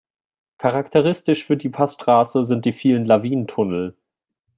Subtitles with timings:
[0.57, 3.95] Charakteristisch für die Passstraße sind die vielen Lawinentunnel.